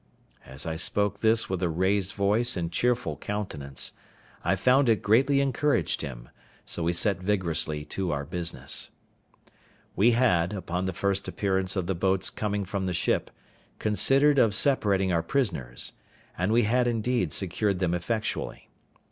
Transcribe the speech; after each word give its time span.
As 0.47 0.65
I 0.65 0.77
spoke 0.77 1.19
this 1.19 1.47
with 1.47 1.61
a 1.61 1.69
raised 1.69 2.13
voice 2.15 2.57
and 2.57 2.71
cheerful 2.71 3.17
countenance, 3.17 3.91
I 4.43 4.55
found 4.55 4.89
it 4.89 5.03
greatly 5.03 5.39
encouraged 5.41 6.01
him; 6.01 6.29
so 6.65 6.81
we 6.81 6.91
set 6.91 7.19
vigorously 7.19 7.85
to 7.85 8.09
our 8.11 8.25
business. 8.25 8.89
We 9.95 10.13
had, 10.13 10.53
upon 10.53 10.85
the 10.85 10.93
first 10.93 11.27
appearance 11.27 11.75
of 11.75 11.85
the 11.85 11.93
boat's 11.93 12.31
coming 12.31 12.65
from 12.65 12.87
the 12.87 12.95
ship, 12.95 13.29
considered 13.77 14.39
of 14.39 14.55
separating 14.55 15.11
our 15.13 15.21
prisoners; 15.21 15.93
and 16.35 16.51
we 16.51 16.63
had, 16.63 16.87
indeed, 16.87 17.31
secured 17.31 17.77
them 17.77 17.93
effectually. 17.93 18.69